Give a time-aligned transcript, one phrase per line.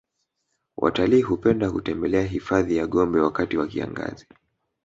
[0.77, 4.27] watalii hupenda kutembelea hifadhi ya gombe wakati wa kiangazi